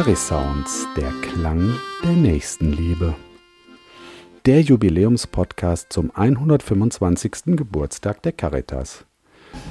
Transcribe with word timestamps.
Carry 0.00 0.16
Sounds, 0.16 0.86
der 0.96 1.12
Klang 1.20 1.74
der 2.02 2.12
Nächstenliebe. 2.12 3.14
Der 4.46 4.62
Jubiläumspodcast 4.62 5.92
zum 5.92 6.10
125. 6.14 7.54
Geburtstag 7.54 8.22
der 8.22 8.32
Caritas. 8.32 9.04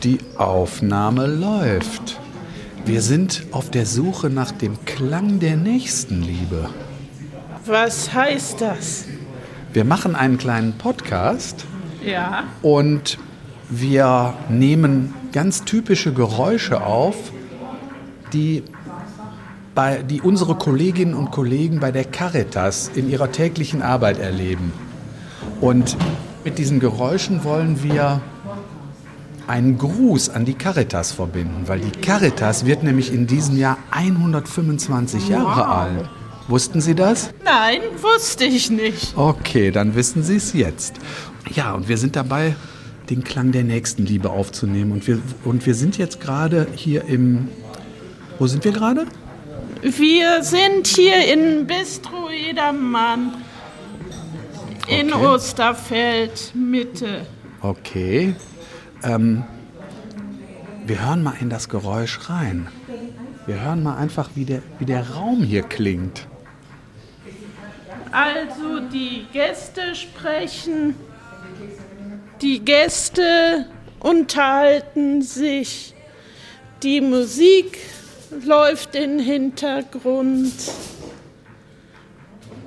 Die 0.04 0.20
Aufnahme 0.38 1.26
läuft. 1.26 2.20
Wir 2.86 3.02
sind 3.02 3.48
auf 3.50 3.72
der 3.72 3.88
Suche 3.88 4.30
nach 4.30 4.52
dem 4.52 4.78
Klang 4.86 5.40
der 5.40 5.58
Nächstenliebe. 5.58 6.70
Was 7.66 8.14
heißt 8.14 8.62
das? 8.62 9.06
Wir 9.74 9.84
machen 9.84 10.16
einen 10.16 10.38
kleinen 10.38 10.74
Podcast 10.78 11.66
Ja. 12.06 12.44
und 12.62 13.18
wir 13.68 14.36
nehmen 14.48 15.12
ganz 15.32 15.64
typische 15.64 16.14
Geräusche 16.14 16.84
auf, 16.84 17.16
die, 18.32 18.64
bei, 19.76 20.04
die 20.04 20.22
unsere 20.22 20.56
Kolleginnen 20.56 21.14
und 21.14 21.32
Kollegen 21.32 21.80
bei 21.80 21.92
der 21.92 22.06
Caritas 22.06 22.92
in 22.94 23.10
ihrer 23.10 23.32
täglichen 23.32 23.82
Arbeit 23.82 24.20
erleben. 24.20 24.74
Und 25.62 25.98
mit 26.44 26.58
diesen 26.58 26.80
Geräuschen 26.80 27.44
wollen 27.44 27.84
wir 27.84 28.22
einen 29.48 29.78
Gruß 29.78 30.30
an 30.30 30.46
die 30.46 30.54
Caritas 30.54 31.12
verbinden, 31.12 31.64
weil 31.68 31.80
die 31.80 31.92
Caritas 31.92 32.66
wird 32.66 32.84
nämlich 32.84 33.12
in 33.12 33.26
diesem 33.26 33.58
Jahr 33.58 33.78
125 33.92 35.30
Jahre 35.30 35.68
alt. 35.68 36.10
Wussten 36.48 36.82
Sie 36.82 36.96
das? 36.96 37.32
Nein, 37.44 37.82
wusste 38.02 38.46
ich 38.46 38.70
nicht. 38.72 39.18
Okay, 39.18 39.72
dann 39.72 39.96
wissen 39.96 40.24
Sie 40.24 40.36
es 40.36 40.54
jetzt. 40.54 40.96
Ja, 41.54 41.74
und 41.74 41.88
wir 41.90 41.98
sind 41.98 42.16
dabei, 42.16 42.56
den 43.10 43.24
Klang 43.24 43.52
der 43.52 43.64
Nächstenliebe 43.64 44.30
aufzunehmen. 44.30 44.92
Und 44.92 45.08
wir, 45.08 45.20
und 45.46 45.66
wir 45.66 45.76
sind 45.76 45.98
jetzt 45.98 46.20
gerade 46.20 46.68
hier 46.76 47.06
im. 47.06 47.50
Wo 48.38 48.48
sind 48.48 48.64
wir 48.64 48.72
gerade? 48.72 49.06
Wir 49.82 50.44
sind 50.44 50.88
hier 50.88 51.26
in 51.34 51.66
Bistro 51.66 52.30
Edermann 52.30 53.34
in 54.88 55.14
Okay. 55.14 55.26
Osterfeld 55.26 56.52
Mitte. 56.54 57.26
Okay. 57.62 58.36
Ähm, 59.04 59.46
wir 60.86 61.06
hören 61.08 61.24
mal 61.24 61.36
in 61.40 61.50
das 61.50 61.70
Geräusch 61.70 62.30
rein. 62.30 62.68
Wir 63.46 63.62
hören 63.62 63.82
mal 63.82 63.96
einfach, 63.96 64.32
wie 64.36 64.44
der, 64.44 64.62
wie 64.80 64.86
der 64.86 65.12
Raum 65.12 65.44
hier 65.44 65.64
klingt. 65.64 66.28
Also 68.12 68.82
die 68.92 69.28
Gäste 69.32 69.96
sprechen, 69.96 70.96
die 72.42 72.60
Gäste 72.60 73.66
unterhalten 74.00 75.22
sich, 75.22 75.94
die 76.84 77.00
Musik 77.00 77.78
läuft 78.32 78.96
im 78.96 79.20
Hintergrund 79.20 80.54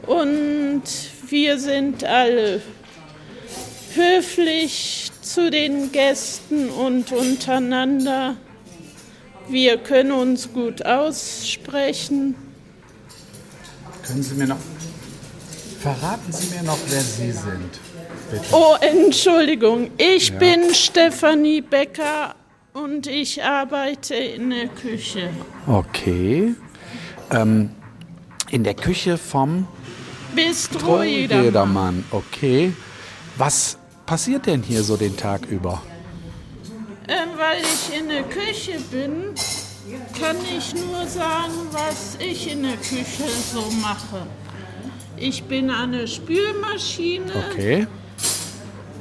und 0.06 0.82
wir 1.28 1.58
sind 1.58 2.04
alle 2.04 2.60
höflich 3.94 5.10
zu 5.20 5.50
den 5.50 5.92
Gästen 5.92 6.68
und 6.70 7.12
untereinander. 7.12 8.36
Wir 9.48 9.78
können 9.78 10.12
uns 10.12 10.52
gut 10.52 10.84
aussprechen. 10.84 12.34
Können 14.06 14.22
Sie 14.22 14.34
mir 14.34 14.46
noch. 14.48 14.58
Verraten 15.80 16.32
Sie 16.32 16.54
mir 16.54 16.62
noch, 16.62 16.78
wer 16.88 17.00
Sie 17.00 17.32
sind. 17.32 17.70
Bitte. 18.30 18.44
Oh, 18.52 18.76
Entschuldigung, 18.80 19.90
ich 19.98 20.28
Ja. 20.30 20.38
bin 20.38 20.74
Stefanie 20.74 21.60
Becker 21.60 22.34
und 22.72 23.06
ich 23.06 23.42
arbeite 23.42 24.14
in 24.14 24.50
der 24.50 24.68
Küche. 24.68 25.30
Okay. 25.66 26.54
Ähm, 27.30 27.70
in 28.50 28.64
der 28.64 28.74
Küche 28.74 29.18
vom 29.18 29.66
Bistro 30.34 31.02
Jedermann. 31.02 31.44
Jedermann. 31.44 32.04
Okay. 32.10 32.72
Was 33.36 33.78
passiert 34.06 34.46
denn 34.46 34.62
hier 34.62 34.82
so 34.82 34.96
den 34.96 35.16
Tag 35.16 35.46
über? 35.46 35.82
Ähm, 37.08 37.30
weil 37.36 37.62
ich 37.62 37.98
in 37.98 38.08
der 38.08 38.22
Küche 38.22 38.78
bin, 38.90 39.34
kann 40.18 40.36
ich 40.56 40.74
nur 40.74 41.06
sagen, 41.06 41.52
was 41.72 42.16
ich 42.18 42.52
in 42.52 42.62
der 42.62 42.76
Küche 42.76 43.28
so 43.52 43.62
mache. 43.82 44.26
Ich 45.16 45.44
bin 45.44 45.70
an 45.70 45.92
der 45.92 46.06
Spülmaschine 46.06 47.32
Okay. 47.50 47.86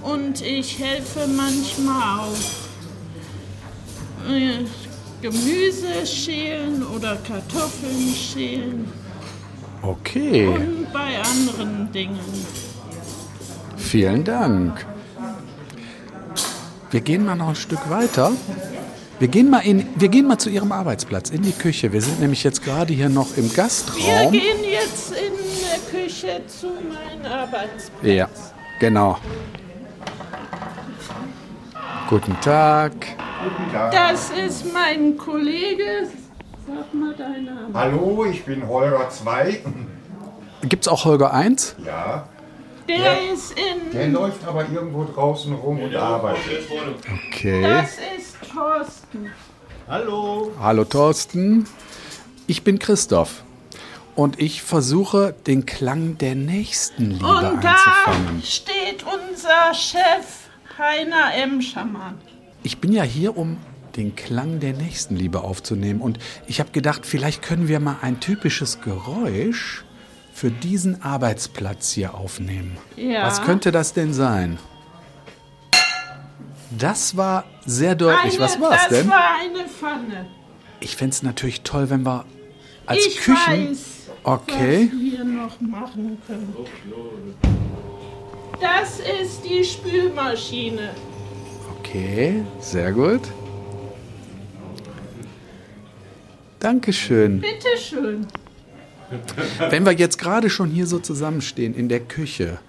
und 0.03 0.41
ich 0.41 0.79
helfe 0.79 1.27
manchmal 1.27 2.19
auch 2.19 2.70
Gemüse 5.21 6.05
schälen 6.05 6.83
oder 6.83 7.15
Kartoffeln 7.17 8.13
schälen. 8.13 8.91
Okay. 9.81 10.47
Und 10.47 10.91
bei 10.91 11.17
anderen 11.19 11.91
Dingen. 11.91 12.19
Vielen 13.77 14.23
Dank. 14.23 14.85
Wir 16.91 17.01
gehen 17.01 17.25
mal 17.25 17.35
noch 17.35 17.49
ein 17.49 17.55
Stück 17.55 17.89
weiter. 17.89 18.31
Wir 19.19 19.27
gehen 19.27 19.49
mal, 19.49 19.59
in, 19.59 19.87
wir 19.95 20.09
gehen 20.09 20.27
mal 20.27 20.39
zu 20.39 20.49
Ihrem 20.49 20.71
Arbeitsplatz, 20.71 21.29
in 21.29 21.43
die 21.43 21.51
Küche. 21.51 21.93
Wir 21.93 22.01
sind 22.01 22.19
nämlich 22.19 22.43
jetzt 22.43 22.63
gerade 22.63 22.91
hier 22.93 23.07
noch 23.09 23.37
im 23.37 23.49
Wir 23.49 23.55
Gastraum. 23.55 24.31
gehen 24.31 24.63
jetzt 24.63 25.11
in 25.11 25.33
der 25.61 26.01
Küche 26.01 26.41
zu 26.47 26.67
meinem 26.67 27.31
Arbeitsplatz. 27.31 28.01
Ja, 28.01 28.27
genau. 28.79 29.19
Guten 32.09 32.39
Tag. 32.41 32.91
Das 33.91 34.29
ist 34.31 34.71
mein 34.73 35.17
Kollege. 35.17 36.07
Sag 36.67 36.93
mal 36.93 37.13
deinen 37.15 37.45
Namen. 37.45 37.73
Hallo, 37.73 38.25
ich 38.25 38.43
bin 38.45 38.67
Holger 38.67 39.09
2. 39.09 39.63
Gibt 40.63 40.83
es 40.83 40.87
auch 40.87 41.05
Holger 41.05 41.33
1? 41.33 41.75
Ja, 41.85 42.27
Der 42.87 42.97
Ja. 42.97 43.13
ist 43.33 43.51
in. 43.57 43.91
der 43.91 44.07
läuft 44.09 44.45
aber 44.47 44.67
irgendwo 44.69 45.05
draußen 45.05 45.53
rum 45.53 45.79
und 45.81 45.95
arbeitet. 45.95 46.67
Okay. 47.29 47.61
Das 47.61 47.91
ist 48.17 48.35
Thorsten. 48.53 49.31
Hallo. 49.87 50.51
Hallo 50.59 50.83
Thorsten. 50.83 51.65
Ich 52.47 52.63
bin 52.63 52.79
Christoph. 52.79 53.43
Und 54.15 54.39
ich 54.39 54.61
versuche, 54.61 55.33
den 55.47 55.65
Klang 55.65 56.17
der 56.17 56.35
Nächstenliebe 56.35 57.25
Und 57.25 57.63
da 57.63 57.71
einzufangen. 57.71 58.41
steht 58.43 59.03
unser 59.03 59.73
Chef 59.73 60.49
Heiner 60.77 61.33
M. 61.35 61.61
Schamann. 61.61 62.19
Ich 62.63 62.77
bin 62.79 62.91
ja 62.91 63.03
hier, 63.03 63.37
um 63.37 63.57
den 63.95 64.15
Klang 64.15 64.59
der 64.59 64.73
Nächstenliebe 64.73 65.41
aufzunehmen. 65.41 65.99
Und 66.01 66.19
ich 66.47 66.59
habe 66.59 66.71
gedacht, 66.71 67.05
vielleicht 67.05 67.41
können 67.41 67.67
wir 67.67 67.79
mal 67.79 67.97
ein 68.01 68.19
typisches 68.19 68.81
Geräusch 68.81 69.83
für 70.33 70.49
diesen 70.49 71.01
Arbeitsplatz 71.01 71.91
hier 71.91 72.13
aufnehmen. 72.15 72.77
Ja. 72.95 73.25
Was 73.25 73.41
könnte 73.41 73.71
das 73.71 73.93
denn 73.93 74.13
sein? 74.13 74.57
Das 76.77 77.17
war 77.17 77.43
sehr 77.65 77.95
deutlich. 77.95 78.35
Eine, 78.35 78.43
Was 78.43 78.61
war 78.61 78.71
es 78.73 78.87
das 78.87 78.99
denn? 78.99 79.09
war 79.09 79.35
eine 79.41 79.67
Pfanne. 79.67 80.25
Ich 80.79 80.95
fände 80.95 81.13
es 81.13 81.21
natürlich 81.21 81.61
toll, 81.61 81.89
wenn 81.89 82.05
wir 82.05 82.25
als 82.85 83.05
ich 83.05 83.17
Küchen. 83.17 83.69
weiß, 83.71 83.85
Okay. 84.23 84.89
was 84.91 84.99
wir 85.01 85.23
noch 85.25 85.59
machen 85.61 86.17
können. 86.27 86.55
Das 88.61 88.99
ist 88.99 89.41
die 89.43 89.63
Spülmaschine. 89.63 90.91
Okay, 91.93 92.45
sehr 92.61 92.93
gut. 92.93 93.19
Dankeschön. 96.59 97.41
Bitte 97.41 97.67
schön. 97.77 98.27
Wenn 99.69 99.83
wir 99.83 99.91
jetzt 99.91 100.17
gerade 100.17 100.49
schon 100.49 100.69
hier 100.69 100.87
so 100.87 100.99
zusammenstehen 100.99 101.75
in 101.75 101.89
der 101.89 101.99
Küche, 101.99 102.59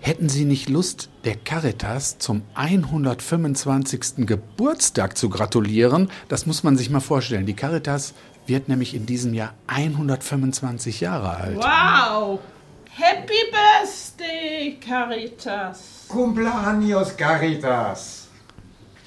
hätten 0.00 0.30
Sie 0.30 0.46
nicht 0.46 0.70
Lust, 0.70 1.10
der 1.26 1.36
Caritas 1.36 2.16
zum 2.16 2.44
125. 2.54 4.26
Geburtstag 4.26 5.18
zu 5.18 5.28
gratulieren? 5.28 6.08
Das 6.28 6.46
muss 6.46 6.62
man 6.62 6.78
sich 6.78 6.88
mal 6.88 7.00
vorstellen. 7.00 7.44
Die 7.44 7.52
Caritas 7.52 8.14
wird 8.46 8.70
nämlich 8.70 8.94
in 8.94 9.04
diesem 9.04 9.34
Jahr 9.34 9.52
125 9.66 11.02
Jahre 11.02 11.36
alt. 11.36 11.56
Wow! 11.58 12.40
Happy 12.88 13.34
Birthday, 13.50 14.78
Caritas! 14.80 16.06
Cumpleaños 16.08 17.14
Caritas. 17.18 18.21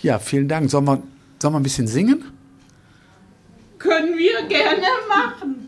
Ja, 0.02 0.20
vielen 0.20 0.48
Dank. 0.48 0.70
Sollen 0.70 0.86
wir, 0.86 1.02
sollen 1.42 1.54
wir 1.54 1.60
ein 1.60 1.64
bisschen 1.64 1.88
singen? 1.88 2.24
Können 3.80 4.18
wir 4.18 4.44
gerne 4.48 4.88
machen. 5.08 5.68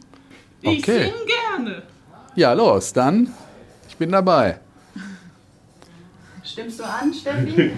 Ich 0.61 0.79
Okay. 0.79 1.03
sing 1.03 1.13
gerne. 1.57 1.83
Ja, 2.35 2.53
los, 2.53 2.93
dann. 2.93 3.33
Ich 3.87 3.95
bin 3.95 4.11
dabei. 4.11 4.59
Stimmst 6.43 6.79
du 6.79 6.83
an, 6.83 7.13
Steffi? 7.13 7.71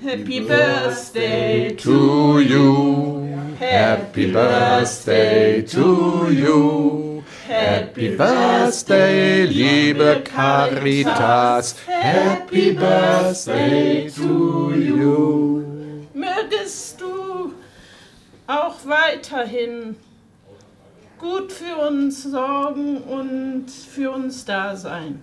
Happy 0.00 0.40
Birthday 0.40 1.76
To 1.76 2.38
you. 2.40 3.26
Happy 3.58 4.26
birthday 4.32 5.62
to 5.62 6.28
you. 6.30 7.05
Happy 7.46 8.16
birthday, 8.16 9.44
liebe 9.46 10.22
Caritas. 10.24 11.76
Happy 11.86 12.72
birthday 12.72 14.10
to 14.10 14.72
you. 14.74 15.62
Mögest 16.12 17.00
du 17.00 17.52
auch 18.48 18.74
weiterhin 18.84 19.96
gut 21.18 21.52
für 21.52 21.76
uns 21.88 22.24
sorgen 22.24 22.98
und 23.02 23.70
für 23.70 24.10
uns 24.10 24.44
da 24.44 24.74
sein. 24.74 25.22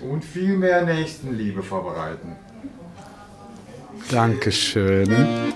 Und 0.00 0.24
viel 0.24 0.56
mehr 0.56 0.84
Nächstenliebe 0.84 1.62
verbreiten. 1.62 2.36
Dankeschön. 4.10 5.52